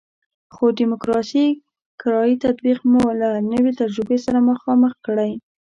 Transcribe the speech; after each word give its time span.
خو 0.53 0.65
د 0.71 0.75
ډیموکراسي 0.79 1.45
کرایي 2.01 2.35
تطبیق 2.45 2.79
موږ 2.91 3.07
له 3.21 3.29
نوې 3.51 3.71
تجربې 3.81 4.17
سره 4.25 4.39
مخامخ 4.51 4.93
کړی. 5.05 5.31